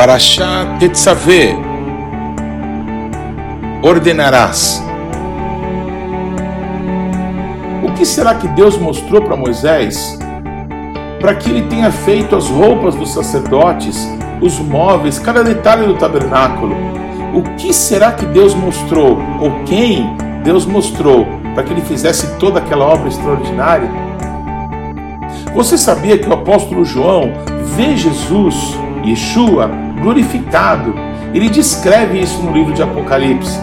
[0.00, 1.54] Parashá Tetzaveh,
[3.82, 4.82] ordenarás.
[7.82, 10.18] O que será que Deus mostrou para Moisés
[11.20, 14.08] para que ele tenha feito as roupas dos sacerdotes,
[14.40, 16.74] os móveis, cada detalhe do tabernáculo?
[17.34, 22.58] O que será que Deus mostrou, ou quem Deus mostrou, para que ele fizesse toda
[22.58, 23.90] aquela obra extraordinária?
[25.54, 27.34] Você sabia que o apóstolo João
[27.76, 30.94] vê Jesus, Yeshua, glorificado?
[31.32, 33.58] Ele descreve isso no livro de Apocalipse.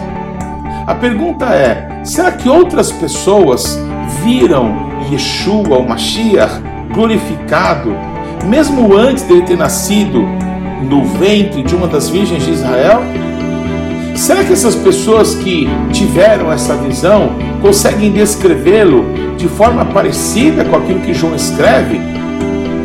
[0.85, 3.77] A pergunta é: será que outras pessoas
[4.23, 6.61] viram Yeshua, o Mashiach,
[6.93, 7.93] glorificado,
[8.45, 10.25] mesmo antes dele ter nascido
[10.89, 13.01] no ventre de uma das virgens de Israel?
[14.15, 19.05] Será que essas pessoas que tiveram essa visão conseguem descrevê-lo
[19.37, 21.99] de forma parecida com aquilo que João escreve?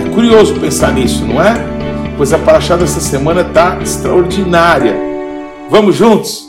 [0.05, 1.72] É curioso pensar nisso, não é?
[2.23, 4.95] Pois a paraxá dessa semana está extraordinária.
[5.69, 6.47] Vamos juntos?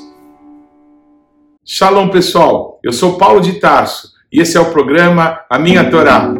[1.65, 2.79] Shalom, pessoal.
[2.83, 6.31] Eu sou Paulo de Tarso e esse é o programa A Minha Torá.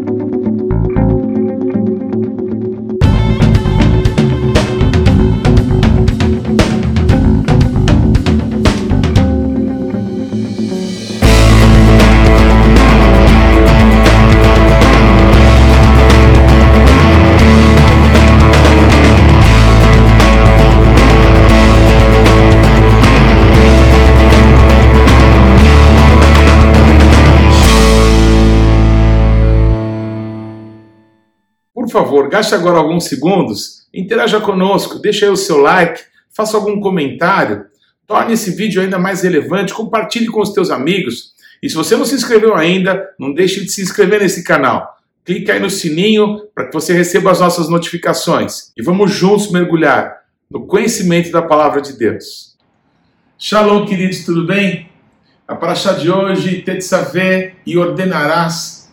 [31.93, 36.01] Favor, gaste agora alguns segundos, interaja conosco, deixe aí o seu like,
[36.35, 37.65] faça algum comentário,
[38.07, 41.33] torne esse vídeo ainda mais relevante, compartilhe com os teus amigos.
[41.61, 44.97] E se você não se inscreveu ainda, não deixe de se inscrever nesse canal.
[45.23, 48.73] Clique aí no sininho para que você receba as nossas notificações.
[48.75, 50.17] E vamos juntos mergulhar
[50.49, 52.57] no conhecimento da palavra de Deus.
[53.37, 54.89] Shalom, queridos, tudo bem?
[55.47, 58.91] A paraxá de hoje, Tetzaveh e ordenarás,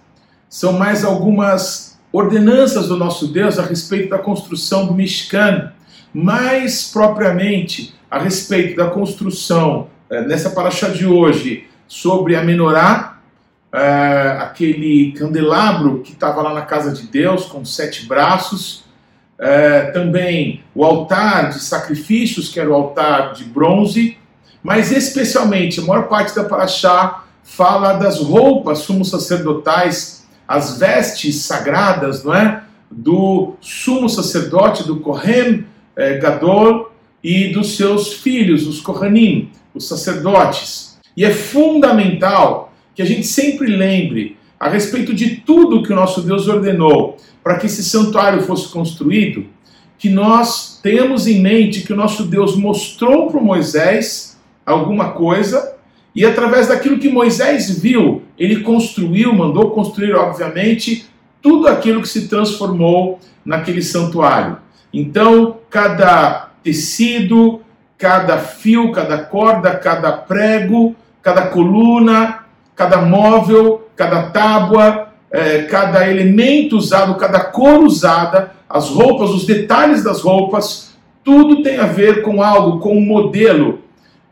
[0.48, 5.72] são mais algumas ordenanças do nosso Deus a respeito da construção do Mishkan,
[6.12, 13.18] mais propriamente a respeito da construção, eh, nessa paraxá de hoje, sobre a menorá,
[13.72, 18.84] eh, aquele candelabro que estava lá na casa de Deus, com sete braços,
[19.38, 24.18] eh, também o altar de sacrifícios, que era o altar de bronze,
[24.62, 30.19] mas especialmente, a maior parte da paraxá fala das roupas sumos sacerdotais
[30.50, 32.64] as vestes sagradas, não é?
[32.90, 35.64] Do sumo sacerdote, do Kohen
[35.96, 36.20] eh,
[37.22, 40.98] e dos seus filhos, os Kohanim, os sacerdotes.
[41.16, 46.20] E é fundamental que a gente sempre lembre a respeito de tudo que o nosso
[46.20, 49.46] Deus ordenou para que esse santuário fosse construído,
[49.96, 55.76] que nós tenhamos em mente que o nosso Deus mostrou para Moisés alguma coisa
[56.14, 61.06] e através daquilo que Moisés viu, ele construiu, mandou construir, obviamente,
[61.40, 64.58] tudo aquilo que se transformou naquele santuário.
[64.92, 67.60] Então, cada tecido,
[67.96, 72.40] cada fio, cada corda, cada prego, cada coluna,
[72.74, 80.02] cada móvel, cada tábua, eh, cada elemento usado, cada cor usada, as roupas, os detalhes
[80.02, 83.80] das roupas, tudo tem a ver com algo, com um modelo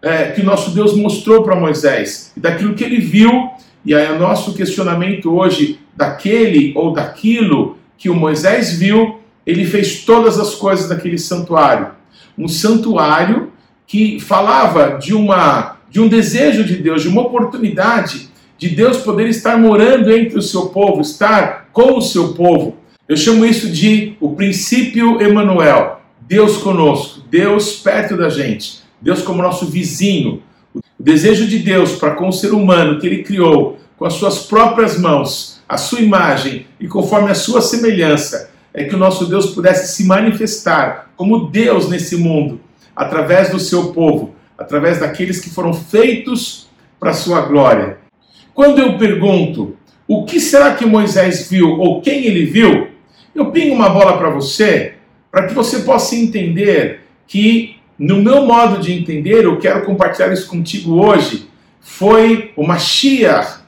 [0.02, 3.50] é, que nosso Deus mostrou para Moisés, e daquilo que ele viu,
[3.84, 10.04] e aí o nosso questionamento hoje, daquele ou daquilo que o Moisés viu, ele fez
[10.04, 11.88] todas as coisas daquele santuário.
[12.36, 13.52] Um santuário
[13.86, 19.28] que falava de, uma, de um desejo de Deus, de uma oportunidade de Deus poder
[19.28, 22.76] estar morando entre o seu povo, estar com o seu povo.
[23.08, 28.80] Eu chamo isso de o princípio Emanuel, Deus conosco, Deus perto da gente.
[29.00, 30.42] Deus como nosso vizinho.
[30.74, 34.46] O desejo de Deus para com o ser humano que ele criou com as suas
[34.46, 39.50] próprias mãos, a sua imagem e conforme a sua semelhança, é que o nosso Deus
[39.54, 42.60] pudesse se manifestar como Deus nesse mundo,
[42.94, 46.68] através do seu povo, através daqueles que foram feitos
[46.98, 47.98] para a sua glória.
[48.54, 49.76] Quando eu pergunto,
[50.06, 52.88] o que será que Moisés viu ou quem ele viu?
[53.34, 54.94] Eu pingo uma bola para você,
[55.30, 60.46] para que você possa entender que no meu modo de entender, eu quero compartilhar isso
[60.46, 61.48] contigo hoje,
[61.80, 63.60] foi o Mashiach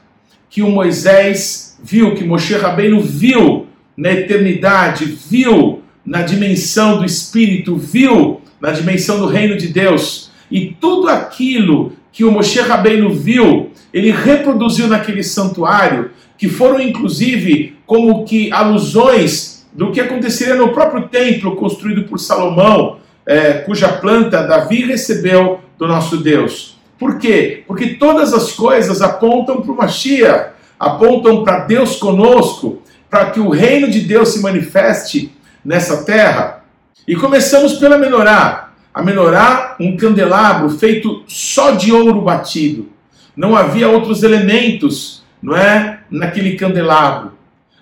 [0.49, 7.77] que o Moisés viu, que Moshe Rabbeinu viu na eternidade, viu na dimensão do Espírito,
[7.77, 10.31] viu na dimensão do reino de Deus.
[10.49, 17.75] E tudo aquilo que o Moshe Rabbeinu viu, ele reproduziu naquele santuário, que foram inclusive
[17.85, 22.97] como que alusões do que aconteceria no próprio templo construído por Salomão,
[23.31, 26.77] é, cuja planta Davi recebeu do nosso Deus.
[26.99, 27.63] Por quê?
[27.65, 33.49] Porque todas as coisas apontam para o Mashiach, apontam para Deus conosco, para que o
[33.49, 35.31] reino de Deus se manifeste
[35.63, 36.65] nessa terra.
[37.07, 38.71] E começamos pela menorá.
[38.93, 42.89] A menorá, um candelabro feito só de ouro batido.
[43.33, 47.30] Não havia outros elementos, não é, naquele candelabro.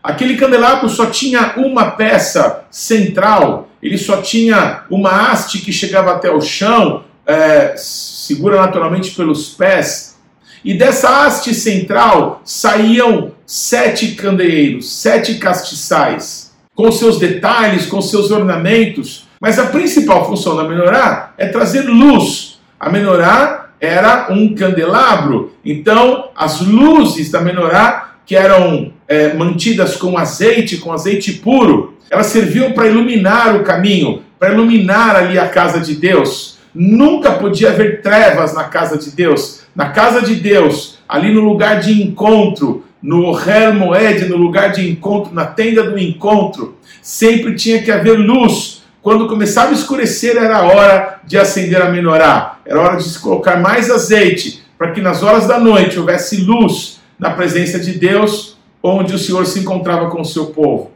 [0.03, 6.31] Aquele candelabro só tinha uma peça central, ele só tinha uma haste que chegava até
[6.31, 10.17] o chão, é, segura naturalmente pelos pés,
[10.63, 19.27] e dessa haste central saíam sete candeeiros, sete castiçais, com seus detalhes, com seus ornamentos.
[19.39, 22.59] Mas a principal função da menorá é trazer luz.
[22.79, 30.15] A menorá era um candelabro, então as luzes da menorá, que eram é, mantidas com
[30.15, 35.79] azeite, com azeite puro, elas serviam para iluminar o caminho, para iluminar ali a casa
[35.79, 36.59] de Deus.
[36.73, 39.61] Nunca podia haver trevas na casa de Deus.
[39.75, 44.87] Na casa de Deus, ali no lugar de encontro, no Hel Moed, no lugar de
[44.87, 48.83] encontro, na tenda do encontro, sempre tinha que haver luz.
[49.01, 53.57] Quando começava a escurecer, era hora de acender a menorá, era hora de se colocar
[53.57, 59.13] mais azeite, para que nas horas da noite houvesse luz na presença de Deus, onde
[59.13, 60.91] o Senhor se encontrava com o seu povo.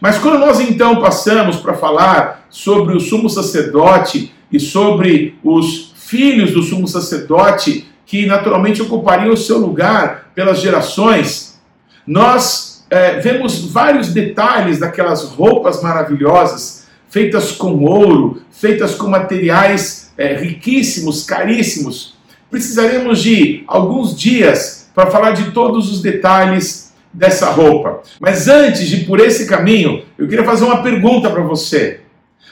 [0.00, 6.52] Mas quando nós então passamos para falar sobre o sumo sacerdote e sobre os filhos
[6.52, 11.60] do sumo sacerdote, que naturalmente ocupariam o seu lugar pelas gerações,
[12.06, 20.34] nós é, vemos vários detalhes daquelas roupas maravilhosas, feitas com ouro, feitas com materiais é,
[20.34, 22.14] riquíssimos, caríssimos.
[22.50, 26.81] Precisaremos de alguns dias para falar de todos os detalhes
[27.12, 28.00] dessa roupa.
[28.20, 32.00] Mas antes de ir por esse caminho, eu queria fazer uma pergunta para você.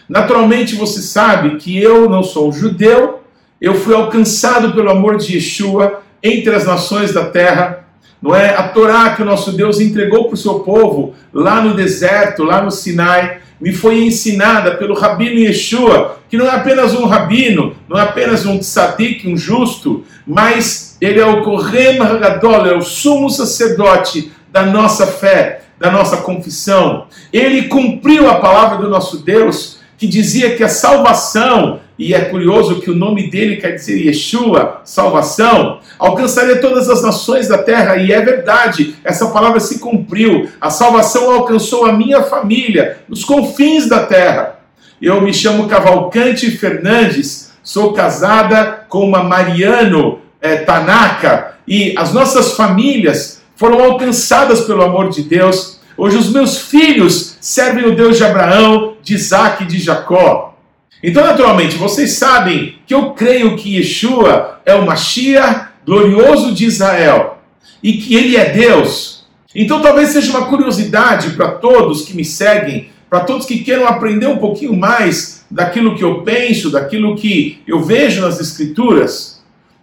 [0.08, 3.20] Naturalmente você sabe que eu não sou judeu,
[3.60, 7.84] eu fui alcançado pelo amor de Yeshua entre as nações da terra.
[8.20, 11.74] Não é a Torá que o nosso Deus entregou para o seu povo lá no
[11.74, 17.04] deserto, lá no Sinai, me foi ensinada pelo rabino Yeshua, que não é apenas um
[17.04, 22.74] rabino, não é apenas um tzadik, um justo, mas ele é o Kohen Hagadol, é
[22.74, 27.06] o sumo sacerdote da nossa fé, da nossa confissão.
[27.32, 32.80] Ele cumpriu a palavra do nosso Deus que dizia que a salvação, e é curioso
[32.80, 38.10] que o nome dele quer dizer Yeshua, salvação, alcançaria todas as nações da terra, e
[38.10, 40.48] é verdade, essa palavra se cumpriu.
[40.58, 44.60] A salvação alcançou a minha família, nos confins da terra.
[45.02, 52.54] Eu me chamo Cavalcante Fernandes, sou casada com uma Mariano é, Tanaka, e as nossas
[52.54, 58.24] famílias foram alcançadas pelo amor de Deus Hoje os meus filhos servem o Deus de
[58.24, 60.58] Abraão, de Isaac e de Jacó.
[61.02, 67.36] Então, naturalmente, vocês sabem que eu creio que Yeshua é o Mashiach glorioso de Israel
[67.82, 69.26] e que ele é Deus.
[69.54, 74.26] Então, talvez seja uma curiosidade para todos que me seguem, para todos que queiram aprender
[74.26, 79.42] um pouquinho mais daquilo que eu penso, daquilo que eu vejo nas Escrituras,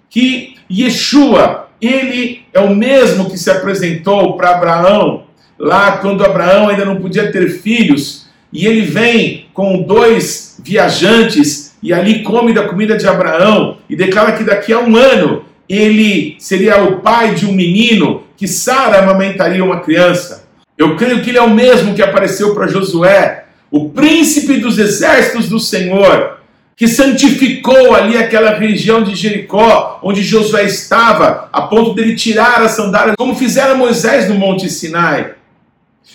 [0.10, 5.28] que Yeshua, ele é o mesmo que se apresentou para Abraão
[5.60, 11.94] lá quando Abraão ainda não podia ter filhos, e ele vem com dois viajantes e
[11.94, 16.82] ali come da comida de Abraão e declara que daqui a um ano ele seria
[16.84, 20.48] o pai de um menino, que Sara amamentaria uma criança.
[20.78, 25.50] Eu creio que ele é o mesmo que apareceu para Josué, o príncipe dos exércitos
[25.50, 26.37] do Senhor,
[26.78, 32.74] que santificou ali aquela região de Jericó, onde Josué estava, a ponto dele tirar as
[32.74, 35.32] sandálias, como fizera Moisés no Monte Sinai.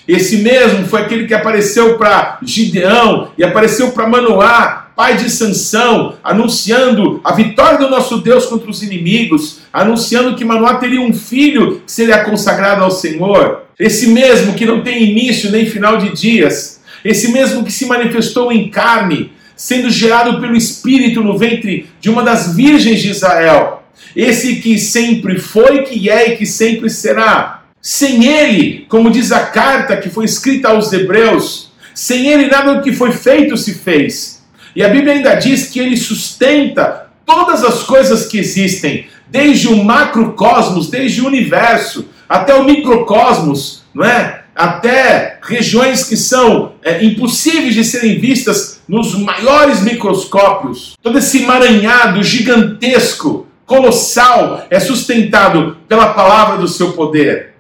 [0.07, 6.14] Esse mesmo foi aquele que apareceu para Gideão e apareceu para Manoá, pai de Sansão,
[6.23, 11.83] anunciando a vitória do nosso Deus contra os inimigos, anunciando que Manoá teria um filho
[11.85, 13.62] que seria consagrado ao Senhor.
[13.76, 18.52] Esse mesmo que não tem início nem final de dias, esse mesmo que se manifestou
[18.52, 23.85] em carne, sendo gerado pelo Espírito no ventre de uma das virgens de Israel.
[24.16, 29.47] Esse que sempre foi, que é e que sempre será sem ele, como diz a
[29.47, 34.42] carta que foi escrita aos Hebreus, sem ele nada do que foi feito se fez.
[34.75, 39.85] E a Bíblia ainda diz que ele sustenta todas as coisas que existem, desde o
[39.85, 44.41] macrocosmos, desde o universo, até o microcosmos, não é?
[44.54, 50.97] Até regiões que são é, impossíveis de serem vistas nos maiores microscópios.
[51.02, 57.52] Todo esse emaranhado gigantesco, colossal, é sustentado pela palavra do seu poder.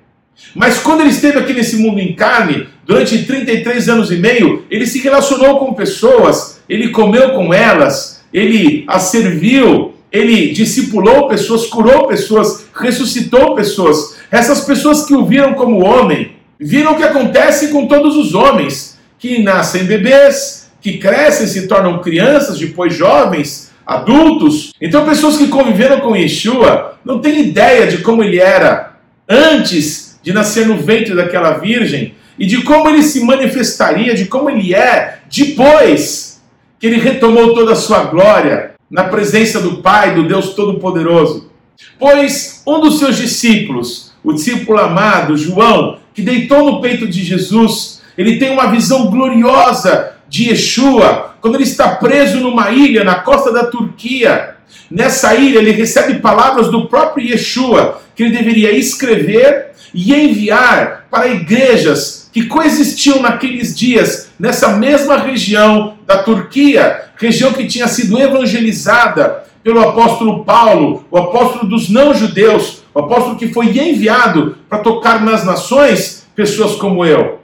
[0.54, 4.86] Mas quando ele esteve aqui nesse mundo em carne, durante 33 anos e meio, ele
[4.86, 12.06] se relacionou com pessoas, ele comeu com elas, ele as serviu, ele discipulou pessoas, curou
[12.06, 14.16] pessoas, ressuscitou pessoas.
[14.30, 18.98] Essas pessoas que o viram como homem, viram o que acontece com todos os homens,
[19.18, 24.72] que nascem bebês, que crescem, se tornam crianças, depois jovens, adultos.
[24.80, 28.96] Então, pessoas que conviveram com Yeshua não têm ideia de como ele era
[29.28, 34.50] antes de nascer no ventre daquela virgem e de como ele se manifestaria, de como
[34.50, 36.42] ele é depois
[36.78, 41.50] que ele retomou toda a sua glória na presença do Pai, do Deus Todo-Poderoso.
[41.98, 48.02] Pois um dos seus discípulos, o discípulo amado João, que deitou no peito de Jesus,
[48.16, 53.52] ele tem uma visão gloriosa de Yeshua, quando ele está preso numa ilha na costa
[53.52, 54.56] da Turquia.
[54.90, 61.28] Nessa ilha, ele recebe palavras do próprio Yeshua, que ele deveria escrever e enviar para
[61.28, 69.44] igrejas que coexistiam naqueles dias, nessa mesma região da Turquia, região que tinha sido evangelizada
[69.62, 75.44] pelo apóstolo Paulo, o apóstolo dos não-judeus, o apóstolo que foi enviado para tocar nas
[75.44, 77.40] nações pessoas como eu.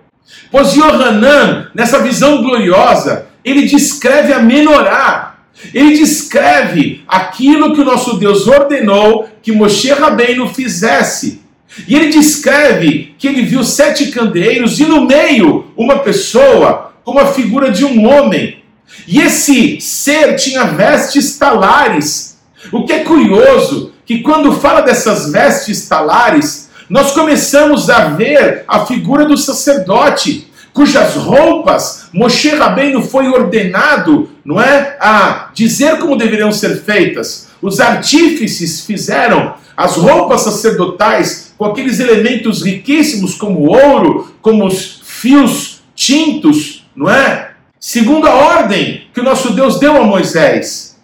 [0.51, 5.39] Pois Yohanan, nessa visão gloriosa, ele descreve a menorá,
[5.73, 11.43] ele descreve aquilo que o nosso Deus ordenou que Moshe Rabbeinu fizesse.
[11.87, 17.27] E ele descreve que ele viu sete candeeiros e no meio uma pessoa como a
[17.27, 18.63] figura de um homem.
[19.07, 22.39] E esse ser tinha vestes talares.
[22.73, 28.87] O que é curioso, que quando fala dessas vestes talares, nós começamos a ver a
[28.87, 36.51] figura do sacerdote, cujas roupas Moshe Rabbeinu foi ordenado, não é, a dizer como deveriam
[36.51, 37.49] ser feitas.
[37.61, 45.83] Os artífices fizeram as roupas sacerdotais com aqueles elementos riquíssimos como ouro, como os fios
[45.95, 47.51] tintos, não é?
[47.79, 50.97] Segundo a ordem que o nosso Deus deu a Moisés.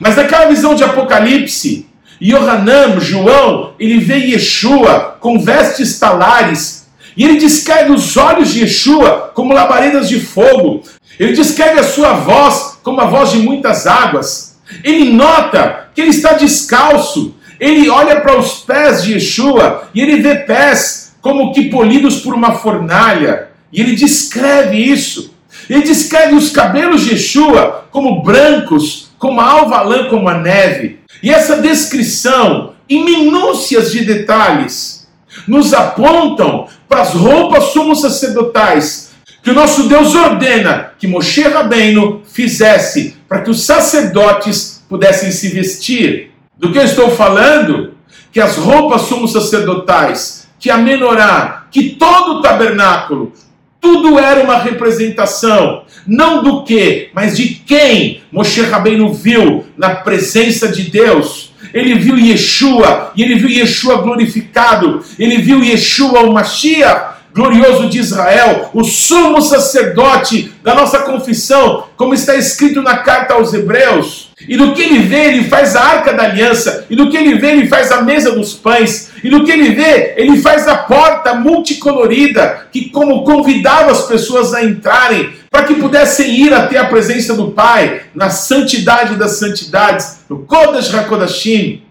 [0.00, 1.89] Mas naquela visão de Apocalipse,
[2.22, 6.88] Yohanan, João, ele vê Yeshua com vestes talares.
[7.16, 10.82] E ele descreve os olhos de Yeshua como labaredas de fogo.
[11.18, 14.58] Ele descreve a sua voz como a voz de muitas águas.
[14.84, 17.34] Ele nota que ele está descalço.
[17.58, 22.34] Ele olha para os pés de Yeshua e ele vê pés como que polidos por
[22.34, 23.48] uma fornalha.
[23.72, 25.34] E ele descreve isso.
[25.68, 30.99] Ele descreve os cabelos de Yeshua como brancos, como a alva lã, como a neve.
[31.22, 35.08] E essa descrição, em minúcias de detalhes,
[35.46, 39.10] nos apontam para as roupas sumos sacerdotais
[39.42, 45.48] que o nosso Deus ordena que Moshe Rabbeinu fizesse para que os sacerdotes pudessem se
[45.48, 46.32] vestir.
[46.58, 47.94] Do que eu estou falando?
[48.32, 53.32] Que as roupas sumos sacerdotais, que a menorá, que todo o tabernáculo,
[53.80, 60.68] tudo era uma representação, não do que, mas de quem Moshe Rabbeinu viu na presença
[60.68, 61.52] de Deus.
[61.72, 67.98] Ele viu Yeshua, e ele viu Yeshua glorificado, ele viu Yeshua, o Mashiach, glorioso de
[67.98, 74.30] Israel, o sumo sacerdote da nossa confissão, como está escrito na carta aos Hebreus.
[74.48, 76.86] E do que ele vê, ele faz a arca da aliança.
[76.88, 79.10] E do que ele vê, ele faz a mesa dos pães.
[79.22, 84.54] E do que ele vê, ele faz a porta multicolorida, que como convidava as pessoas
[84.54, 90.20] a entrarem, para que pudessem ir até a presença do Pai, na santidade das santidades,
[90.28, 91.82] no Kodesh HaKodashim.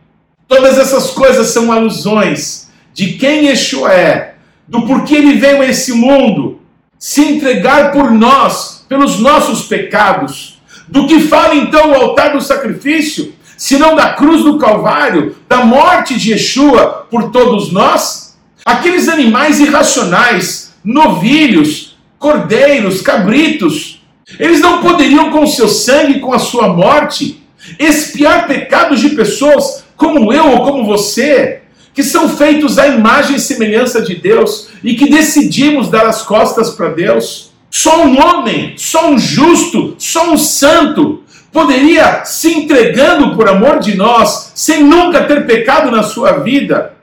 [0.47, 4.33] Todas essas coisas são alusões de quem Yeshua é,
[4.69, 6.61] do porquê ele veio a esse mundo,
[6.97, 13.33] se entregar por nós, pelos nossos pecados do que fala então o altar do sacrifício,
[13.57, 18.37] senão da cruz do Calvário, da morte de Yeshua por todos nós?
[18.65, 24.01] Aqueles animais irracionais, novilhos, cordeiros, cabritos,
[24.39, 27.43] eles não poderiam com seu sangue, com a sua morte,
[27.79, 31.58] expiar pecados de pessoas como eu ou como você,
[31.99, 36.69] que são feitos à imagem e semelhança de Deus e que decidimos dar as costas
[36.69, 37.51] para Deus.
[37.69, 43.97] Só um homem, só um justo, só um santo poderia se entregando por amor de
[43.97, 46.93] nós, sem nunca ter pecado na sua vida,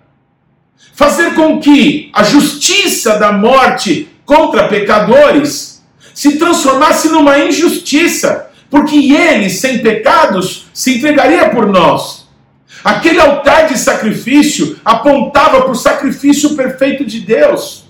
[0.95, 5.85] fazer com que a justiça da morte contra pecadores
[6.15, 12.25] se transformasse numa injustiça, porque ele, sem pecados, se entregaria por nós.
[12.85, 17.87] Aquele altar de sacrifício apontava para o sacrifício perfeito de Deus.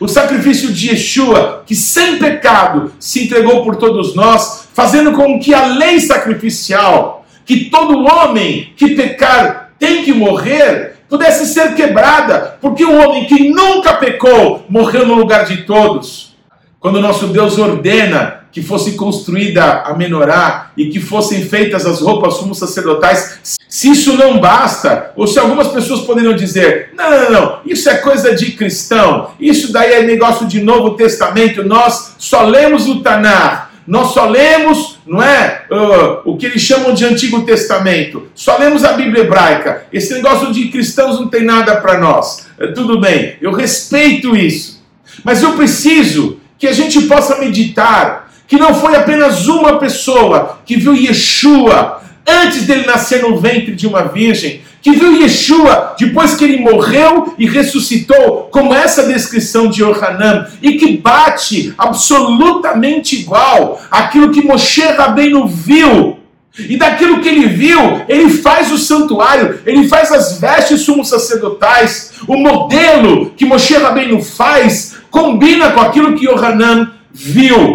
[0.00, 5.52] O sacrifício de Yeshua, que sem pecado se entregou por todos nós, fazendo com que
[5.52, 12.84] a lei sacrificial, que todo homem que pecar tem que morrer, pudesse ser quebrada, porque
[12.84, 16.36] o homem que nunca pecou morreu no lugar de todos.
[16.78, 22.34] Quando nosso Deus ordena que fosse construída a menorá e que fossem feitas as roupas
[22.34, 27.60] sumos sacerdotais, se isso não basta, ou se algumas pessoas poderiam dizer: não, não, não,
[27.64, 32.88] isso é coisa de cristão, isso daí é negócio de Novo Testamento, nós só lemos
[32.88, 38.26] o Tanar, nós só lemos, não é, uh, o que eles chamam de Antigo Testamento,
[38.34, 42.48] só lemos a Bíblia hebraica, esse negócio de cristãos não tem nada para nós.
[42.58, 44.82] Uh, tudo bem, eu respeito isso,
[45.22, 50.76] mas eu preciso que a gente possa meditar que não foi apenas uma pessoa que
[50.76, 56.44] viu Yeshua antes dele nascer no ventre de uma virgem, que viu Yeshua depois que
[56.44, 64.30] ele morreu e ressuscitou, como essa descrição de Yohanan, e que bate absolutamente igual àquilo
[64.30, 66.18] que Moshe Rabbeinu viu.
[66.58, 72.14] E daquilo que ele viu, ele faz o santuário, ele faz as vestes sumos sacerdotais.
[72.26, 77.74] O modelo que Moshe Rabbeinu faz combina com aquilo que Yohanan viu.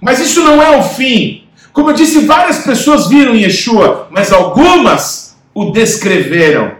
[0.00, 1.44] Mas isso não é o fim.
[1.72, 6.72] Como eu disse, várias pessoas viram Yeshua, mas algumas o descreveram.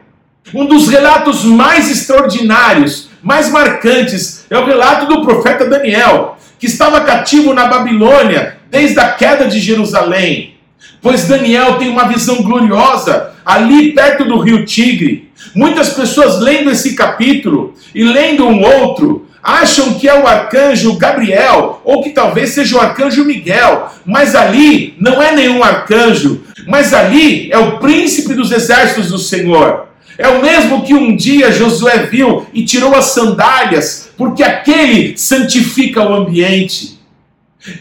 [0.53, 7.03] Um dos relatos mais extraordinários, mais marcantes, é o relato do profeta Daniel, que estava
[7.03, 10.57] cativo na Babilônia desde a queda de Jerusalém.
[11.01, 15.31] Pois Daniel tem uma visão gloriosa ali perto do rio Tigre.
[15.55, 21.81] Muitas pessoas lendo esse capítulo e lendo um outro, acham que é o arcanjo Gabriel,
[21.85, 27.51] ou que talvez seja o arcanjo Miguel, mas ali não é nenhum arcanjo, mas ali
[27.51, 29.89] é o príncipe dos exércitos do Senhor.
[30.19, 36.03] É o mesmo que um dia Josué viu e tirou as sandálias, porque aquele santifica
[36.03, 36.99] o ambiente.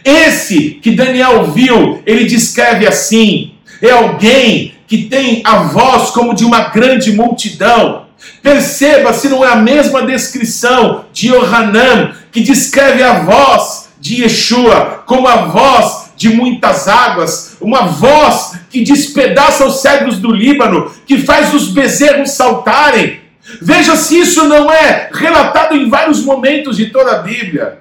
[0.03, 3.51] Esse que Daniel viu, ele descreve assim:
[3.81, 8.08] é alguém que tem a voz como de uma grande multidão
[8.41, 15.03] Perceba se não é a mesma descrição de Yohanan, que descreve a voz de Yeshua
[15.05, 21.17] como a voz de muitas águas, uma voz que despedaça os cedros do Líbano, que
[21.19, 23.21] faz os bezerros saltarem.
[23.61, 27.79] Veja se isso não é relatado em vários momentos de toda a Bíblia.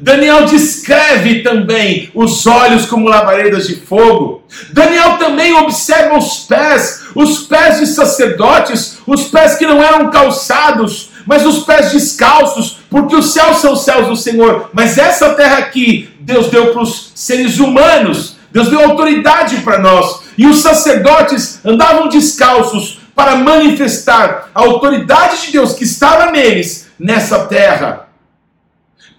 [0.00, 4.42] Daniel descreve também os olhos como labaredas de fogo.
[4.72, 11.10] Daniel também observa os pés, os pés de sacerdotes, os pés que não eram calçados,
[11.26, 14.70] mas os pés descalços, porque os céus são os céus do Senhor.
[14.72, 20.22] Mas essa terra aqui, Deus deu para os seres humanos, Deus deu autoridade para nós.
[20.38, 27.40] E os sacerdotes andavam descalços para manifestar a autoridade de Deus que estava neles nessa
[27.40, 28.09] terra.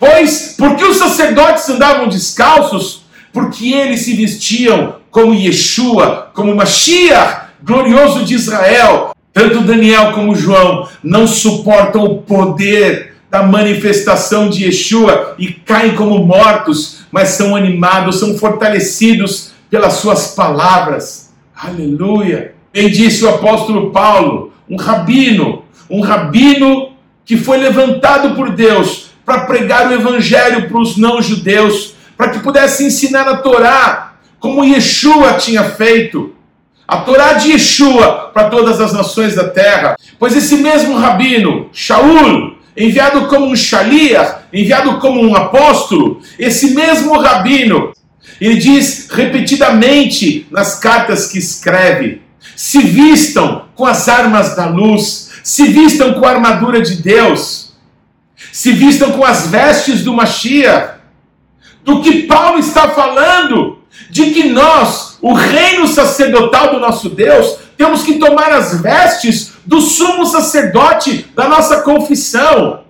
[0.02, 3.04] Pois, porque os sacerdotes andavam descalços?
[3.32, 9.16] Porque eles se vestiam como Yeshua, como Mashiach, glorioso de Israel.
[9.32, 16.26] Tanto Daniel como João não suportam o poder da manifestação de Yeshua e caem como
[16.26, 21.32] mortos, mas são animados, são fortalecidos pelas suas palavras.
[21.56, 22.56] Aleluia!
[22.74, 26.90] Bem disse o apóstolo Paulo, um rabino, um rabino
[27.24, 32.86] que foi levantado por Deus para pregar o evangelho para os não-judeus, para que pudesse
[32.86, 36.36] ensinar a Torá, como Yeshua tinha feito.
[36.88, 39.96] A Torá de Yeshua para todas as nações da terra.
[40.20, 47.18] Pois esse mesmo rabino, Shaul, enviado como um Shaliach, enviado como um apóstolo, esse mesmo
[47.18, 47.94] rabino,
[48.40, 52.22] ele diz repetidamente nas cartas que escreve:
[52.56, 57.61] se vistam com as armas da luz, se vistam com a armadura de Deus
[58.52, 61.00] se vistam com as vestes do Mashiach.
[61.84, 68.04] Do que Paulo está falando, de que nós, o reino sacerdotal do nosso Deus, temos
[68.04, 72.82] que tomar as vestes do sumo sacerdote da nossa confissão.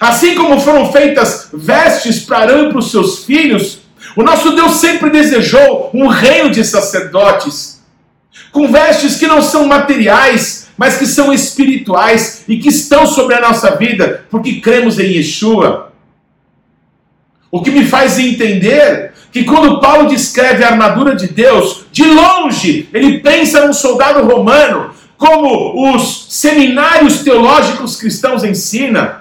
[0.00, 3.80] Assim como foram feitas vestes para Arão e para os seus filhos,
[4.16, 7.82] o nosso Deus sempre desejou um reino de sacerdotes,
[8.50, 13.40] com vestes que não são materiais, mas que são espirituais e que estão sobre a
[13.40, 15.92] nossa vida, porque cremos em Yeshua.
[17.50, 22.88] O que me faz entender que quando Paulo descreve a armadura de Deus, de longe
[22.92, 29.12] ele pensa num soldado romano, como os seminários teológicos cristãos ensinam.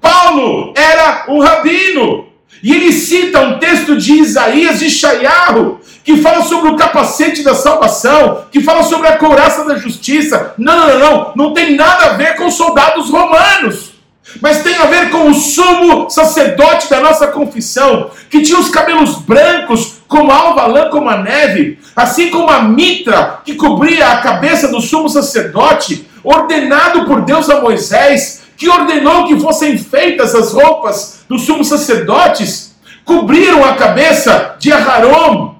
[0.00, 2.26] Paulo era um rabino.
[2.62, 7.54] E ele cita um texto de Isaías de Shaiarro, que fala sobre o capacete da
[7.54, 10.54] salvação, que fala sobre a couraça da justiça.
[10.58, 13.92] Não, não, não, não tem nada a ver com soldados romanos.
[14.40, 19.16] Mas tem a ver com o sumo sacerdote da nossa confissão, que tinha os cabelos
[19.16, 24.18] brancos, como a alva lã, como a neve, assim como a mitra que cobria a
[24.18, 30.52] cabeça do sumo sacerdote, ordenado por Deus a Moisés, que ordenou que fossem feitas as
[30.52, 32.72] roupas dos sumos sacerdotes
[33.04, 35.56] cobriram a cabeça de Aharon,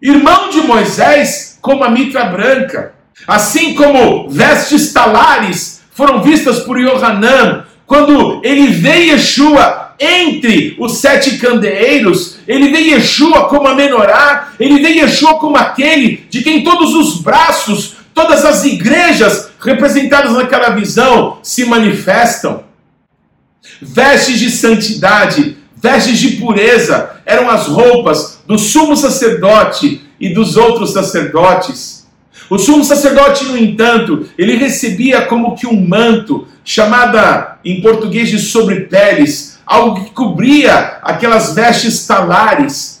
[0.00, 2.94] irmão de Moisés, com uma mitra branca.
[3.26, 11.38] Assim como vestes talares foram vistas por Yohanan, quando ele vê Yeshua entre os sete
[11.38, 16.94] candeeiros, ele vê Yeshua como a menorá, ele vê Yeshua como aquele de quem todos
[16.94, 22.64] os braços, todas as igrejas representadas naquela visão se manifestam.
[23.80, 30.92] Vestes de santidade, vestes de pureza, eram as roupas do sumo sacerdote e dos outros
[30.92, 32.06] sacerdotes.
[32.48, 38.38] O sumo sacerdote, no entanto, ele recebia como que um manto, chamada em português de
[38.38, 42.95] sobrepeles, algo que cobria aquelas vestes talares.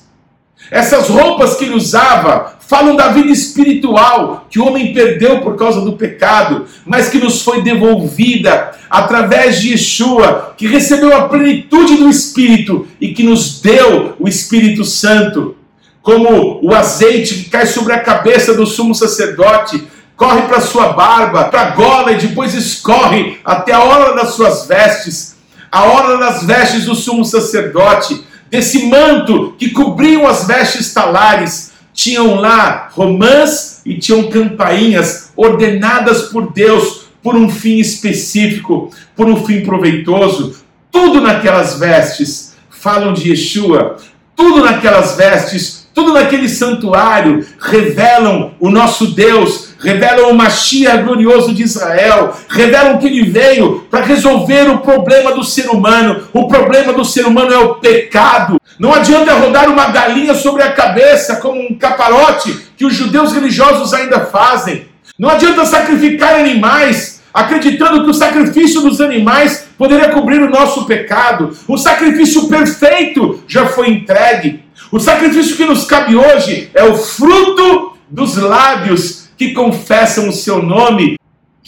[0.70, 5.80] Essas roupas que ele usava falam da vida espiritual que o homem perdeu por causa
[5.80, 12.08] do pecado, mas que nos foi devolvida através de Yeshua, que recebeu a plenitude do
[12.08, 15.56] Espírito e que nos deu o Espírito Santo.
[16.02, 21.44] Como o azeite que cai sobre a cabeça do sumo sacerdote, corre para sua barba,
[21.44, 25.36] para a gola e depois escorre até a hora das suas vestes,
[25.70, 31.72] a hora das vestes do sumo sacerdote, desse manto que cobriam as vestes talares.
[31.92, 39.44] Tinham lá romãs e tinham campainhas ordenadas por Deus por um fim específico, por um
[39.44, 40.56] fim proveitoso.
[40.90, 42.54] Tudo naquelas vestes.
[42.70, 43.96] Falam de Yeshua,
[44.36, 51.62] tudo naquelas vestes, tudo naquele santuário revelam o nosso Deus, revelam o Mashiach glorioso de
[51.62, 56.28] Israel, revelam que ele veio para resolver o problema do ser humano.
[56.32, 58.60] O problema do ser humano é o pecado.
[58.78, 63.92] Não adianta rodar uma galinha sobre a cabeça como um caparote que os judeus religiosos
[63.94, 64.86] ainda fazem.
[65.18, 71.54] Não adianta sacrificar animais acreditando que o sacrifício dos animais poderia cobrir o nosso pecado.
[71.68, 74.64] O sacrifício perfeito já foi entregue.
[74.90, 80.62] O sacrifício que nos cabe hoje é o fruto dos lábios que confessam o seu
[80.62, 81.16] nome.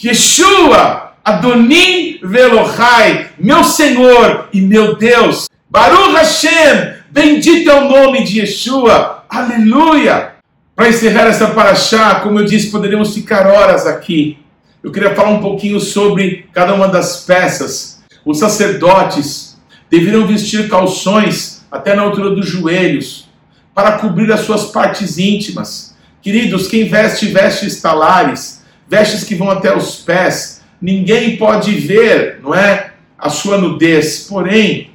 [0.01, 5.47] Yeshua, Adonim Velohai, meu Senhor e meu Deus.
[5.69, 9.23] Baruch Hashem, Bendito é o nome de Yeshua.
[9.27, 10.33] Aleluia!
[10.75, 14.37] Para encerrar essa paraxá, como eu disse, poderíamos ficar horas aqui.
[14.83, 18.03] Eu queria falar um pouquinho sobre cada uma das peças.
[18.23, 23.27] Os sacerdotes deveriam vestir calções até na altura dos joelhos,
[23.73, 25.88] para cobrir as suas partes íntimas.
[26.21, 32.53] Queridos, quem veste vestes talares, vestes que vão até os pés, ninguém pode ver, não
[32.53, 34.25] é, a sua nudez.
[34.29, 34.91] Porém,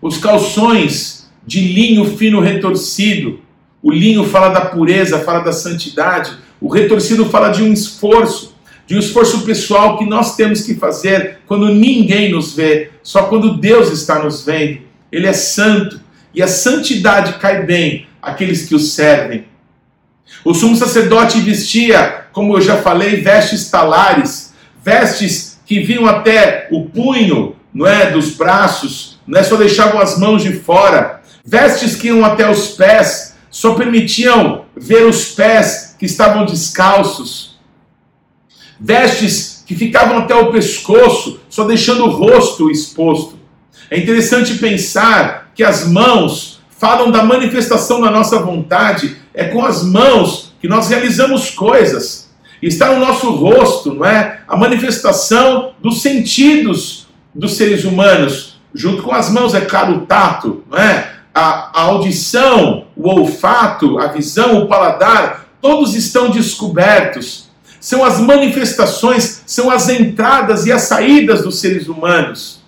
[0.00, 3.40] os calções de linho fino retorcido.
[3.82, 6.32] O linho fala da pureza, fala da santidade.
[6.60, 8.54] O retorcido fala de um esforço,
[8.86, 13.56] de um esforço pessoal que nós temos que fazer quando ninguém nos vê, só quando
[13.56, 14.80] Deus está nos vendo.
[15.10, 16.00] Ele é santo
[16.34, 19.44] e a santidade cai bem àqueles que o servem.
[20.44, 24.52] O sumo sacerdote vestia, como eu já falei, vestes talares,
[24.84, 30.18] vestes que vinham até o punho, não é, dos braços, não é só deixavam as
[30.18, 31.18] mãos de fora,
[31.50, 37.58] Vestes que iam até os pés só permitiam ver os pés que estavam descalços.
[38.78, 43.38] Vestes que ficavam até o pescoço, só deixando o rosto exposto.
[43.90, 49.84] É interessante pensar que as mãos falam da manifestação da nossa vontade, é com as
[49.84, 52.28] mãos que nós realizamos coisas.
[52.60, 54.40] Está no nosso rosto, não é?
[54.48, 60.64] A manifestação dos sentidos dos seres humanos, junto com as mãos, é claro, o tato,
[60.68, 61.18] não é?
[61.32, 67.48] a, a audição, o olfato, a visão, o paladar, todos estão descobertos.
[67.80, 72.60] São as manifestações, são as entradas e as saídas dos seres humanos.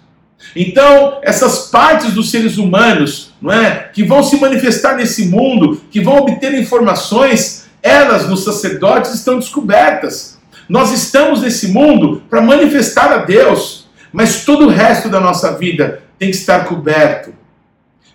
[0.55, 6.01] Então, essas partes dos seres humanos, não é, que vão se manifestar nesse mundo, que
[6.01, 10.39] vão obter informações, elas nos sacerdotes estão descobertas.
[10.69, 16.03] Nós estamos nesse mundo para manifestar a Deus, mas todo o resto da nossa vida
[16.19, 17.41] tem que estar coberto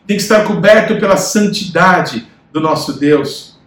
[0.08, 3.58] tem que estar coberto pela santidade do nosso Deus.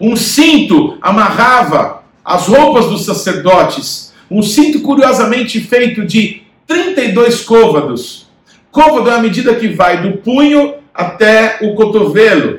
[0.00, 8.26] Um cinto amarrava as roupas dos sacerdotes, um cinto curiosamente feito de 32 côvados.
[8.74, 12.58] Côvado é a medida que vai do punho até o cotovelo.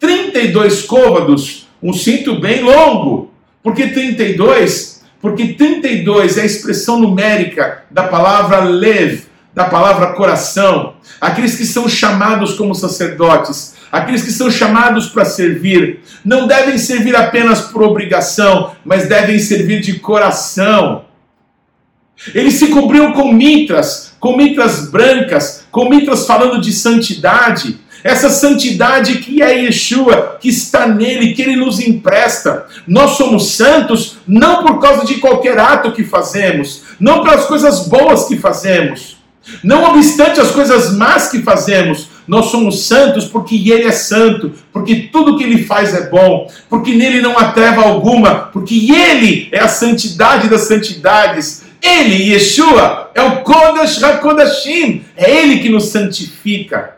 [0.00, 3.30] 32 côvados, um cinto bem longo.
[3.62, 5.02] Por que 32?
[5.20, 11.86] Porque 32 é a expressão numérica da palavra lev, da palavra coração, aqueles que são
[11.86, 18.74] chamados como sacerdotes, aqueles que são chamados para servir, não devem servir apenas por obrigação,
[18.82, 21.04] mas devem servir de coração.
[22.34, 27.80] Eles se cobriam com mitras, com mitras brancas, com Mitras falando de santidade.
[28.04, 32.66] Essa santidade que é Yeshua, que está nele, que ele nos empresta.
[32.86, 38.26] Nós somos santos não por causa de qualquer ato que fazemos, não pelas coisas boas
[38.26, 39.16] que fazemos,
[39.62, 45.08] não obstante as coisas más que fazemos, nós somos santos porque Ele é santo, porque
[45.12, 49.58] tudo que Ele faz é bom, porque nele não há treva alguma, porque Ele é
[49.58, 51.61] a santidade das santidades.
[51.82, 56.96] Ele, Yeshua, é o Kodesh HaKodashim, é Ele que nos santifica.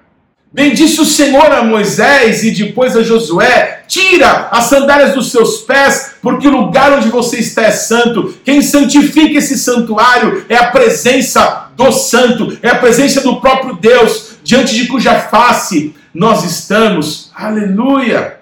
[0.52, 6.14] Bendisse o Senhor a Moisés e depois a Josué: tira as sandálias dos seus pés,
[6.22, 8.32] porque o lugar onde você está é santo.
[8.44, 14.36] Quem santifica esse santuário é a presença do Santo, é a presença do próprio Deus,
[14.44, 17.32] diante de cuja face nós estamos.
[17.34, 18.38] Aleluia!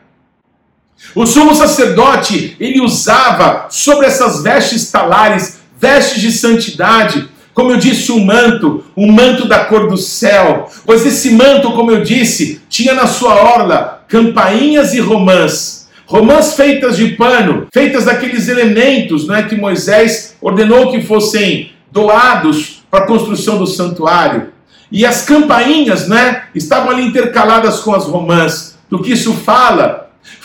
[1.14, 8.12] O sumo sacerdote, ele usava sobre essas vestes talares, vestes de santidade, como eu disse,
[8.12, 10.70] um manto, um manto da cor do céu.
[10.86, 15.88] Pois esse manto, como eu disse, tinha na sua orla campainhas e romãs.
[16.06, 22.82] Romãs feitas de pano, feitas daqueles elementos não é, que Moisés ordenou que fossem doados
[22.90, 24.52] para a construção do santuário.
[24.90, 28.78] E as campainhas né, estavam ali intercaladas com as romãs.
[28.90, 30.01] Do que isso fala?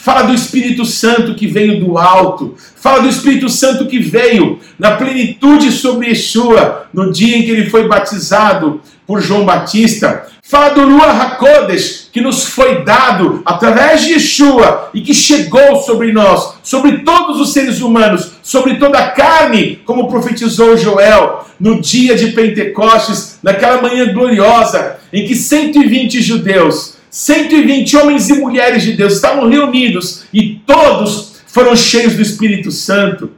[0.07, 2.55] Fala do Espírito Santo que veio do alto.
[2.77, 7.69] Fala do Espírito Santo que veio na plenitude sobre Yeshua no dia em que ele
[7.69, 10.25] foi batizado por João Batista.
[10.41, 16.13] Fala do Ruach HaKodesh que nos foi dado através de Yeshua e que chegou sobre
[16.13, 22.15] nós, sobre todos os seres humanos, sobre toda a carne, como profetizou Joel no dia
[22.15, 29.13] de Pentecostes, naquela manhã gloriosa em que 120 judeus 120 homens e mulheres de Deus
[29.13, 33.31] estavam reunidos e todos foram cheios do Espírito Santo.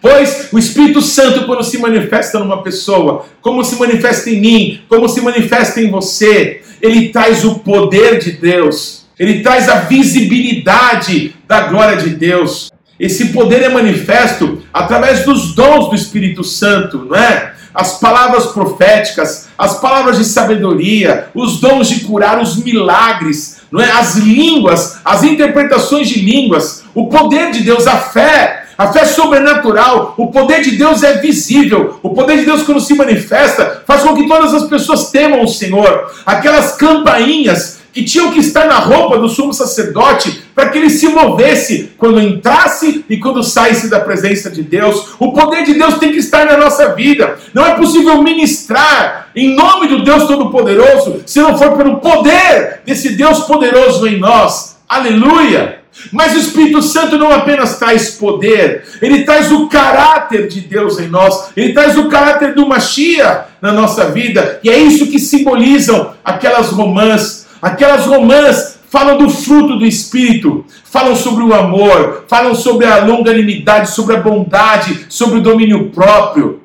[0.00, 5.08] Pois o Espírito Santo, quando se manifesta numa pessoa, como se manifesta em mim, como
[5.08, 11.68] se manifesta em você, ele traz o poder de Deus, ele traz a visibilidade da
[11.68, 12.70] glória de Deus.
[12.98, 17.51] Esse poder é manifesto através dos dons do Espírito Santo, não é?
[17.74, 23.90] As palavras proféticas, as palavras de sabedoria, os dons de curar, os milagres, não é?
[23.90, 28.58] as línguas, as interpretações de línguas, o poder de Deus, a fé.
[28.76, 32.00] A fé sobrenatural, o poder de Deus é visível.
[32.02, 35.48] O poder de Deus, quando se manifesta, faz com que todas as pessoas temam o
[35.48, 36.10] Senhor.
[36.24, 41.08] Aquelas campainhas que tinham que estar na roupa do sumo sacerdote para que ele se
[41.08, 45.14] movesse quando entrasse e quando saísse da presença de Deus.
[45.18, 47.36] O poder de Deus tem que estar na nossa vida.
[47.52, 53.10] Não é possível ministrar em nome do Deus Todo-Poderoso se não for pelo poder desse
[53.10, 54.76] Deus poderoso em nós.
[54.88, 55.82] Aleluia!
[56.10, 61.08] Mas o Espírito Santo não apenas traz poder, ele traz o caráter de Deus em
[61.08, 66.14] nós, ele traz o caráter do Machia na nossa vida, e é isso que simbolizam
[66.24, 72.86] aquelas romãs Aquelas romãs falam do fruto do Espírito, falam sobre o amor, falam sobre
[72.86, 76.60] a longanimidade, sobre a bondade, sobre o domínio próprio,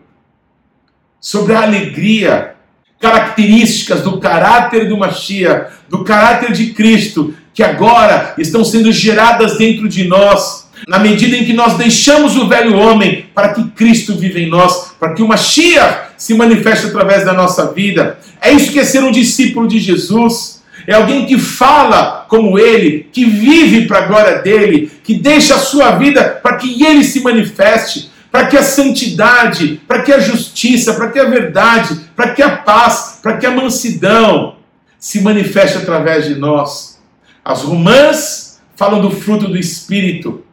[1.22, 2.56] sobre a alegria,
[3.00, 9.88] características do caráter do Machia, do caráter de Cristo, que agora estão sendo geradas dentro
[9.88, 14.40] de nós, na medida em que nós deixamos o velho homem para que Cristo viva
[14.40, 18.20] em nós, para que o Machia se manifeste através da nossa vida.
[18.42, 20.57] É isso que é ser um discípulo de Jesus
[20.88, 25.60] é alguém que fala como ele, que vive para a glória dele, que deixa a
[25.60, 30.94] sua vida para que ele se manifeste, para que a santidade, para que a justiça,
[30.94, 34.56] para que a verdade, para que a paz, para que a mansidão
[34.98, 37.02] se manifeste através de nós.
[37.44, 40.46] As romãs falam do fruto do Espírito,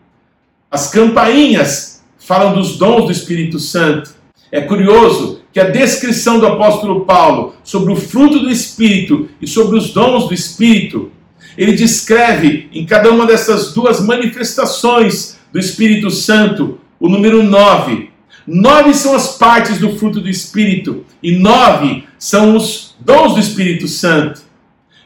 [0.69, 4.13] as campainhas falam dos dons do Espírito Santo.
[4.51, 9.79] É curioso que a descrição do apóstolo Paulo sobre o fruto do Espírito e sobre
[9.79, 11.13] os dons do Espírito,
[11.57, 18.11] ele descreve em cada uma dessas duas manifestações do Espírito Santo o número nove.
[18.45, 23.87] Nove são as partes do fruto do Espírito e nove são os dons do Espírito
[23.87, 24.43] Santo.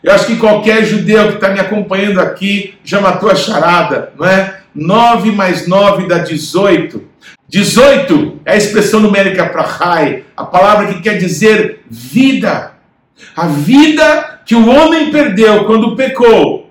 [0.02, 4.26] Eu acho que qualquer judeu que está me acompanhando aqui já matou a charada, não
[4.26, 4.62] é?
[4.74, 7.02] 9 mais 9 dá 18.
[7.48, 12.72] 18 é a expressão numérica para Rai, a palavra que quer dizer vida.
[13.34, 16.70] A vida que o homem perdeu quando pecou.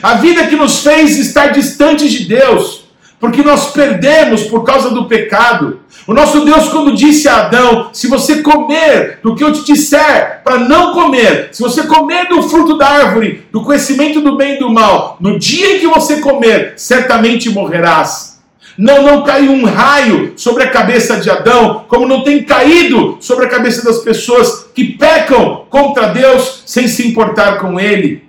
[0.00, 2.84] A vida que nos fez estar distantes de Deus,
[3.18, 5.80] porque nós perdemos por causa do pecado.
[6.06, 10.40] O nosso Deus, quando disse a Adão: Se você comer do que eu te disser
[10.42, 14.58] para não comer, se você comer do fruto da árvore, do conhecimento do bem e
[14.60, 18.31] do mal, no dia em que você comer, certamente morrerás.
[18.76, 23.46] Não, não caiu um raio sobre a cabeça de Adão, como não tem caído sobre
[23.46, 28.24] a cabeça das pessoas que pecam contra Deus sem se importar com Ele.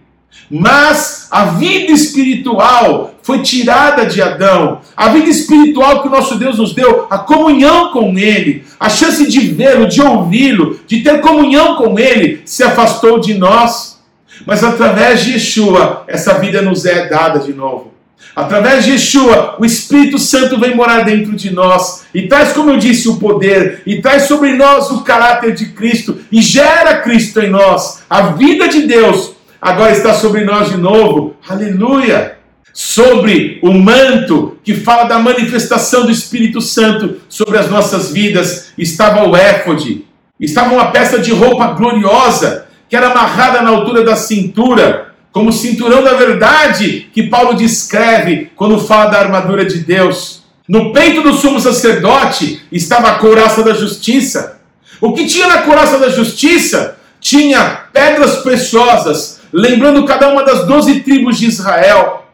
[0.49, 4.81] Mas a vida espiritual foi tirada de Adão.
[4.95, 9.25] A vida espiritual que o nosso Deus nos deu, a comunhão com Ele, a chance
[9.27, 14.01] de vê-lo, de ouvi-lo, de ter comunhão com Ele, se afastou de nós.
[14.45, 17.92] Mas através de Yeshua, essa vida nos é dada de novo.
[18.35, 22.77] Através de Yeshua, o Espírito Santo vem morar dentro de nós e traz, como eu
[22.77, 27.49] disse, o poder e traz sobre nós o caráter de Cristo e gera Cristo em
[27.49, 28.03] nós.
[28.09, 31.35] A vida de Deus agora está sobre nós de novo.
[31.47, 32.37] Aleluia!
[32.73, 39.27] Sobre o manto que fala da manifestação do Espírito Santo sobre as nossas vidas, estava
[39.27, 40.05] o éfode,
[40.39, 46.03] estava uma peça de roupa gloriosa que era amarrada na altura da cintura, como cinturão
[46.03, 50.43] da verdade que Paulo descreve quando fala da armadura de Deus.
[50.69, 54.61] No peito do sumo sacerdote estava a couraça da justiça.
[55.01, 56.99] O que tinha na couraça da justiça?
[57.19, 62.27] Tinha pedras preciosas, lembrando cada uma das doze tribos de Israel.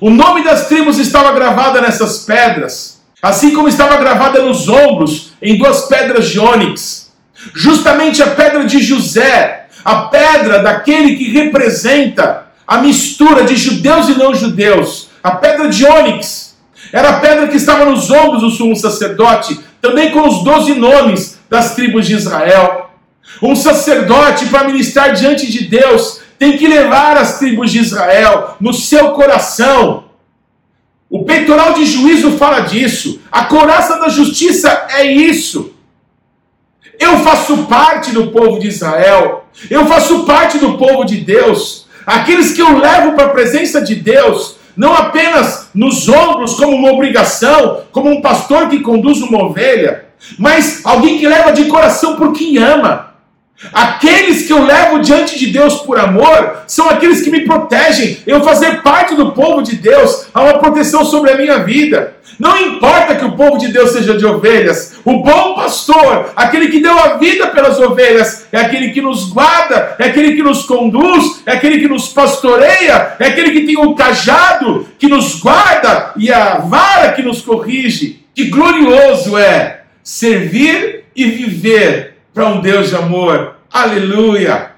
[0.00, 5.56] O nome das tribos estava gravado nessas pedras, assim como estava gravada nos ombros em
[5.56, 7.12] duas pedras de ônix.
[7.54, 14.18] Justamente a pedra de José, a pedra daquele que representa a mistura de judeus e
[14.18, 16.56] não judeus, a pedra de ônix,
[16.92, 21.38] era a pedra que estava nos ombros do sumo sacerdote, também com os doze nomes
[21.50, 22.90] das tribos de Israel.
[23.42, 28.72] Um sacerdote para ministrar diante de Deus tem que levar as tribos de Israel no
[28.72, 30.04] seu coração.
[31.10, 33.20] O peitoral de juízo fala disso.
[33.30, 35.74] A coraça da justiça é isso.
[36.98, 39.43] Eu faço parte do povo de Israel.
[39.70, 41.86] Eu faço parte do povo de Deus.
[42.06, 46.92] Aqueles que eu levo para a presença de Deus, não apenas nos ombros como uma
[46.92, 50.06] obrigação, como um pastor que conduz uma ovelha,
[50.38, 53.13] mas alguém que leva de coração por quem ama.
[53.72, 58.18] Aqueles que eu levo diante de Deus por amor são aqueles que me protegem.
[58.26, 62.14] Eu fazer parte do povo de Deus, há uma proteção sobre a minha vida.
[62.38, 66.80] Não importa que o povo de Deus seja de ovelhas, o bom pastor, aquele que
[66.80, 71.42] deu a vida pelas ovelhas, é aquele que nos guarda, é aquele que nos conduz,
[71.46, 76.32] é aquele que nos pastoreia, é aquele que tem o cajado que nos guarda e
[76.32, 78.24] a vara que nos corrige.
[78.34, 83.54] Que glorioso é servir e viver para um Deus de amor.
[83.72, 84.72] Aleluia!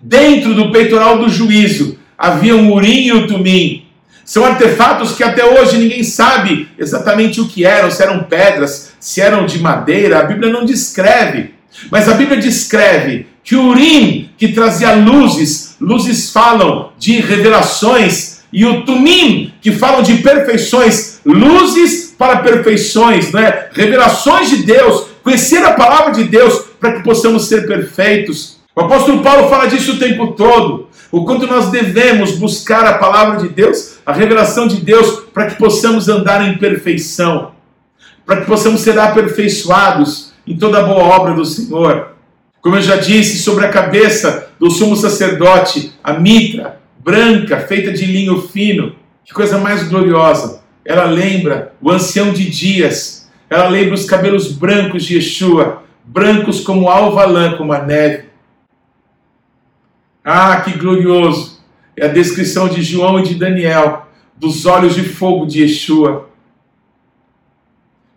[0.00, 3.86] Dentro do peitoral do juízo havia um urim e o tumim.
[4.24, 9.22] São artefatos que até hoje ninguém sabe exatamente o que eram, se eram pedras, se
[9.22, 10.18] eram de madeira.
[10.18, 11.54] A Bíblia não descreve.
[11.90, 18.66] Mas a Bíblia descreve que o urim, que trazia luzes, luzes falam de revelações, e
[18.66, 23.68] o tumim, que falam de perfeições, luzes para perfeições, né?
[23.72, 28.58] revelações de Deus, conhecer a palavra de Deus para que possamos ser perfeitos.
[28.74, 30.88] O apóstolo Paulo fala disso o tempo todo.
[31.10, 35.56] O quanto nós devemos buscar a palavra de Deus, a revelação de Deus, para que
[35.56, 37.52] possamos andar em perfeição,
[38.26, 42.12] para que possamos ser aperfeiçoados em toda a boa obra do Senhor.
[42.60, 48.04] Como eu já disse, sobre a cabeça do sumo sacerdote, a mitra branca, feita de
[48.04, 50.60] linho fino, que coisa mais gloriosa.
[50.84, 56.88] Ela lembra o ancião de dias, ela lembra os cabelos brancos de Yeshua, brancos como
[56.88, 58.24] alva lã, como a neve.
[60.24, 61.62] Ah, que glorioso!
[61.96, 66.28] É a descrição de João e de Daniel, dos olhos de fogo de Yeshua.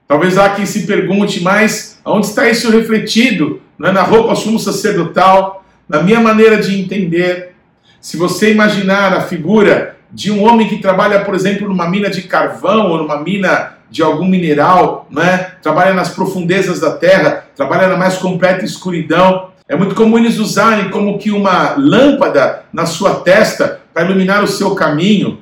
[0.08, 3.62] Talvez há quem se pergunte, mas onde está isso refletido?
[3.78, 5.66] Não é na roupa sumo sacerdotal?
[5.88, 7.56] Na minha maneira de entender,
[8.00, 12.24] se você imaginar a figura de um homem que trabalha, por exemplo, numa mina de
[12.24, 15.52] carvão ou numa mina de algum mineral, né?
[15.62, 19.50] trabalha nas profundezas da terra, trabalha na mais completa escuridão.
[19.68, 24.48] É muito comum eles usarem como que uma lâmpada na sua testa para iluminar o
[24.48, 25.40] seu caminho.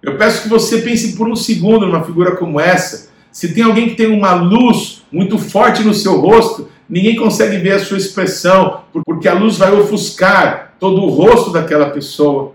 [0.00, 3.10] Eu peço que você pense por um segundo numa figura como essa.
[3.32, 7.72] Se tem alguém que tem uma luz muito forte no seu rosto, ninguém consegue ver
[7.72, 12.54] a sua expressão, porque a luz vai ofuscar todo o rosto daquela pessoa.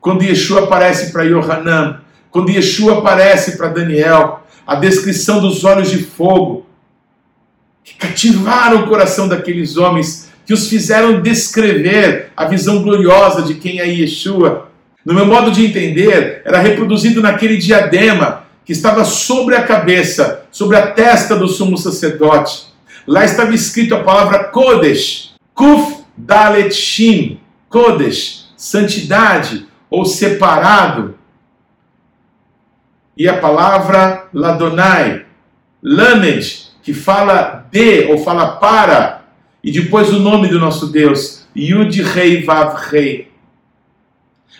[0.00, 2.00] Quando Yeshua aparece para Yohanan,
[2.30, 6.66] quando Yeshua aparece para Daniel, a descrição dos olhos de fogo,
[7.82, 13.80] que cativaram o coração daqueles homens, que os fizeram descrever a visão gloriosa de quem
[13.80, 14.70] é Yeshua.
[15.04, 20.76] No meu modo de entender, era reproduzido naquele diadema que estava sobre a cabeça, sobre
[20.76, 22.66] a testa do sumo sacerdote.
[23.06, 31.14] Lá estava escrito a palavra Kodesh, Kuf Dalet Shin, Kodesh, santidade ou separado.
[33.18, 35.24] E a palavra Ladonai,
[35.82, 39.24] Lamed, que fala de ou fala para,
[39.62, 43.28] e depois o nome do nosso Deus, Yud Rei Vav Rei.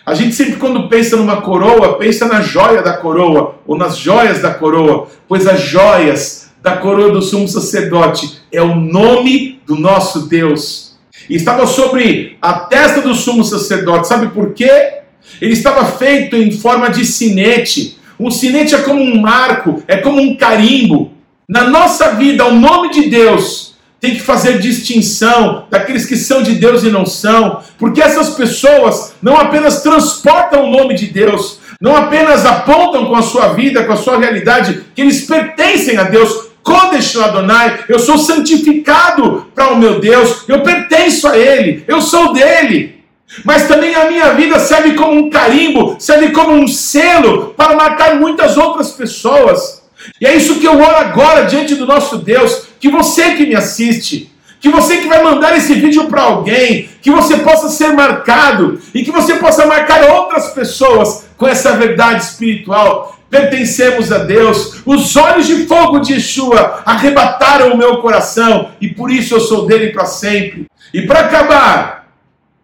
[0.05, 4.41] A gente sempre, quando pensa numa coroa, pensa na joia da coroa, ou nas joias
[4.41, 10.27] da coroa, pois as joias da coroa do sumo sacerdote é o nome do nosso
[10.27, 10.97] Deus.
[11.29, 14.99] E estava sobre a testa do sumo sacerdote, sabe por quê?
[15.39, 17.98] Ele estava feito em forma de sinete.
[18.19, 21.13] Um sinete é como um marco, é como um carimbo.
[21.47, 26.55] Na nossa vida, o nome de Deus tem que fazer distinção daqueles que são de
[26.55, 31.95] Deus e não são, porque essas pessoas não apenas transportam o nome de Deus, não
[31.95, 36.49] apenas apontam com a sua vida, com a sua realidade, que eles pertencem a Deus.
[36.61, 42.33] Kodesh Adonai, eu sou santificado para o meu Deus, eu pertenço a Ele, eu sou
[42.33, 42.98] dele.
[43.43, 48.15] Mas também a minha vida serve como um carimbo, serve como um selo para marcar
[48.15, 49.83] muitas outras pessoas.
[50.19, 53.55] E é isso que eu oro agora diante do nosso Deus, que você que me
[53.55, 58.81] assiste, que você que vai mandar esse vídeo para alguém, que você possa ser marcado
[58.93, 63.17] e que você possa marcar outras pessoas com essa verdade espiritual.
[63.29, 64.81] Pertencemos a Deus.
[64.85, 69.65] Os olhos de fogo de Yeshua arrebataram o meu coração e por isso eu sou
[69.65, 70.65] dele para sempre.
[70.93, 71.98] E para acabar,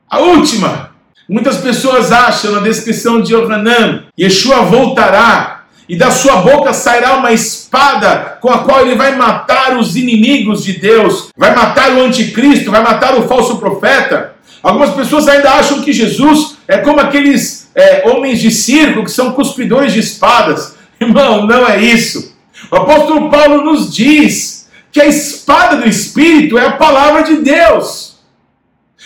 [0.10, 0.91] a última.
[1.28, 7.32] Muitas pessoas acham na descrição de Yohanan, Yeshua voltará e da sua boca sairá uma
[7.32, 12.72] espada com a qual ele vai matar os inimigos de Deus, vai matar o anticristo,
[12.72, 14.36] vai matar o falso profeta.
[14.62, 19.34] Algumas pessoas ainda acham que Jesus é como aqueles é, homens de circo que são
[19.34, 20.76] cuspidores de espadas.
[20.99, 22.36] Irmão, não é isso.
[22.72, 28.05] O apóstolo Paulo nos diz que a espada do Espírito é a palavra de Deus.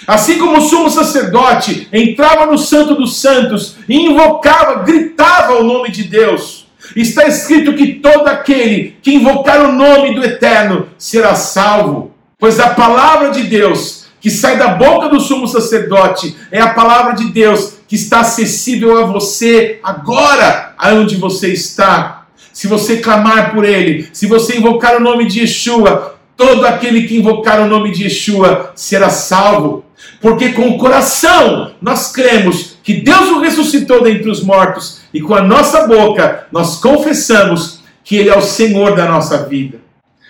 [0.08, 5.92] Assim como o sumo sacerdote entrava no Santo dos Santos e invocava, gritava o nome
[5.92, 12.14] de Deus, está escrito que todo aquele que invocar o nome do Eterno será salvo,
[12.38, 17.14] pois a palavra de Deus que sai da boca do sumo sacerdote é a palavra
[17.14, 22.28] de Deus que está acessível a você agora, aonde você está.
[22.52, 27.18] Se você clamar por ele, se você invocar o nome de Yeshua, todo aquele que
[27.18, 29.86] invocar o nome de Yeshua será salvo.
[30.22, 35.34] Porque com o coração nós cremos que Deus o ressuscitou dentre os mortos e com
[35.34, 39.80] a nossa boca nós confessamos que Ele é o Senhor da nossa vida.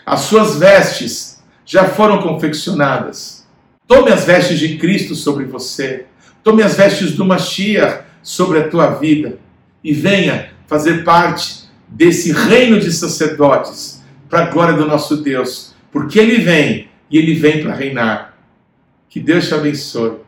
[0.06, 3.46] As suas vestes já foram confeccionadas.
[3.88, 6.06] Tome as vestes de Cristo sobre você.
[6.44, 9.38] Tome as vestes do Mashiach sobre a tua vida
[9.84, 16.20] e venha fazer parte desse reino de sacerdotes para a glória do nosso Deus, porque
[16.20, 18.29] Ele vem e Ele vem para reinar.
[19.10, 20.20] Que Deus te abençoe.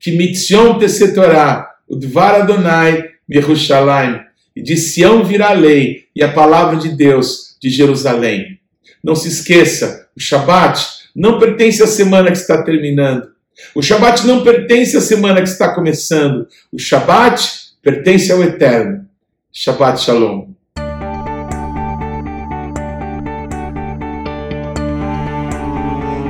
[0.00, 4.20] Que mitzion tesetorá, o dvar Adonai, Yerushalayim.
[4.56, 8.58] E de Sião virá a lei e a palavra de Deus de Jerusalém.
[9.02, 10.84] Não se esqueça, o Shabat
[11.14, 13.28] não pertence à semana que está terminando.
[13.74, 16.46] O Shabat não pertence à semana que está começando.
[16.72, 17.42] O Shabat
[17.82, 19.06] pertence ao Eterno.
[19.52, 20.48] Shabbat Shalom.